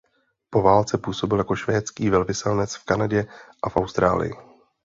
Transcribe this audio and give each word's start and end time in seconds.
Po 0.49 0.61
válce 0.61 0.97
působil 0.97 1.37
jako 1.37 1.55
švédský 1.55 2.09
velvyslanec 2.09 2.75
v 2.75 2.85
Kanadě 2.85 3.25
a 3.63 3.69
v 3.69 3.75
Austrálii. 3.77 4.33